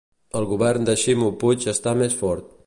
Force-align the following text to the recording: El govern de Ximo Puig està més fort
El 0.39 0.47
govern 0.53 0.87
de 0.89 0.95
Ximo 1.03 1.29
Puig 1.45 1.69
està 1.75 1.95
més 2.01 2.19
fort 2.25 2.51